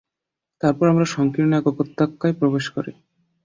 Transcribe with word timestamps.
তারপর 0.61 0.85
আমরা 0.87 1.05
সংকীর্ণ 1.07 1.51
এক 1.55 1.65
উপত্যকায় 1.71 2.35
প্রবেশ 2.39 2.65
করি। 2.69 2.91